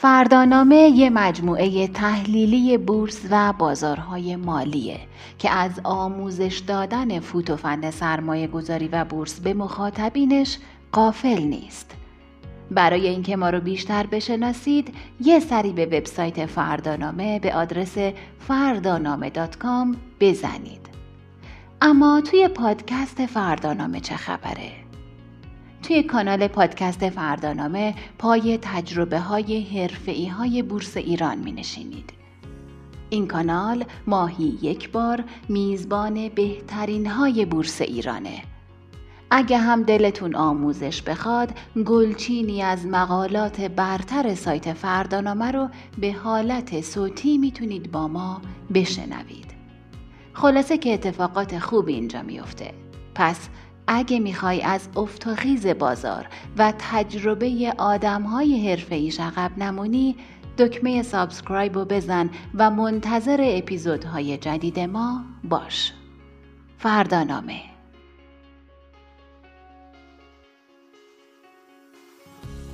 [0.00, 5.00] فردانامه یه مجموعه تحلیلی بورس و بازارهای مالیه
[5.38, 10.58] که از آموزش دادن فوت و فن سرمایه گذاری و بورس به مخاطبینش
[10.92, 11.90] قافل نیست.
[12.70, 17.98] برای اینکه ما رو بیشتر بشناسید یه سری به وبسایت فردانامه به آدرس
[18.38, 19.32] فردانامه
[20.20, 20.88] بزنید.
[21.82, 24.87] اما توی پادکست فردانامه چه خبره؟
[25.88, 32.12] توی کانال پادکست فردانامه پای تجربه های حرفه‌ای های بورس ایران می نشینید.
[33.10, 38.42] این کانال ماهی یک بار میزبان بهترین های بورس ایرانه.
[39.30, 47.38] اگه هم دلتون آموزش بخواد گلچینی از مقالات برتر سایت فردانامه رو به حالت صوتی
[47.38, 48.42] می‌تونید با ما
[48.74, 49.46] بشنوید.
[50.32, 52.74] خلاصه که اتفاقات خوب اینجا میفته.
[53.14, 53.48] پس
[53.88, 56.26] اگه می‌خوای از افتخیز بازار
[56.58, 60.16] و تجربه آدم های حرفه عقب نمونی
[60.58, 65.92] دکمه سابسکرایب رو بزن و منتظر اپیزودهای جدید ما باش.
[66.78, 67.77] فردانامه